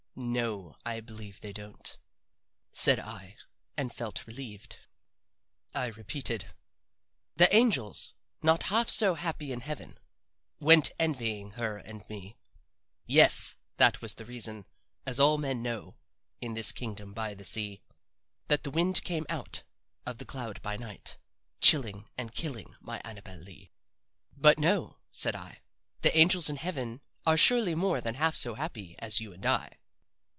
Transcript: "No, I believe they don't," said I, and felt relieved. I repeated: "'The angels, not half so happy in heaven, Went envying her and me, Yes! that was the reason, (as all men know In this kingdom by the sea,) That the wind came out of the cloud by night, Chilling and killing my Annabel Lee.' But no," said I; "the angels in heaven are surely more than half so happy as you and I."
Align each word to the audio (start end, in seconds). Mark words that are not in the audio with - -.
"No, 0.13 0.75
I 0.85 0.99
believe 0.99 1.39
they 1.39 1.53
don't," 1.53 1.97
said 2.71 2.99
I, 2.99 3.37
and 3.77 3.93
felt 3.95 4.27
relieved. 4.27 4.75
I 5.73 5.87
repeated: 5.87 6.53
"'The 7.37 7.55
angels, 7.55 8.13
not 8.41 8.63
half 8.63 8.89
so 8.89 9.13
happy 9.15 9.53
in 9.53 9.61
heaven, 9.61 9.97
Went 10.59 10.91
envying 10.99 11.53
her 11.53 11.77
and 11.77 12.07
me, 12.09 12.35
Yes! 13.05 13.55
that 13.77 14.01
was 14.01 14.15
the 14.15 14.25
reason, 14.25 14.65
(as 15.05 15.17
all 15.17 15.37
men 15.37 15.63
know 15.63 15.95
In 16.41 16.55
this 16.55 16.73
kingdom 16.73 17.13
by 17.13 17.33
the 17.33 17.45
sea,) 17.45 17.81
That 18.49 18.63
the 18.65 18.69
wind 18.71 19.05
came 19.05 19.25
out 19.29 19.63
of 20.05 20.17
the 20.17 20.25
cloud 20.25 20.61
by 20.61 20.75
night, 20.75 21.17
Chilling 21.61 22.09
and 22.17 22.35
killing 22.35 22.75
my 22.81 22.99
Annabel 23.05 23.37
Lee.' 23.39 23.71
But 24.35 24.59
no," 24.59 24.99
said 25.09 25.37
I; 25.37 25.61
"the 26.01 26.15
angels 26.17 26.49
in 26.49 26.57
heaven 26.57 26.99
are 27.25 27.37
surely 27.37 27.75
more 27.75 28.01
than 28.01 28.15
half 28.15 28.35
so 28.35 28.55
happy 28.55 28.93
as 28.99 29.21
you 29.21 29.31
and 29.31 29.45
I." 29.45 29.77